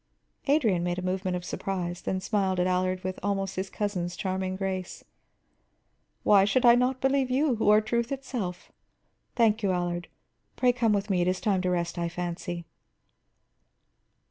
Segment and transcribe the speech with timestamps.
[0.47, 4.55] Adrian made a movement of surprise, then smiled at Allard with almost his cousin's charming
[4.55, 5.03] grace.
[6.23, 8.71] "Why should I not believe you, who are truth itself?
[9.35, 10.07] Thank you, Allard.
[10.55, 12.65] Pray come with me; it is time to rest, I fancy."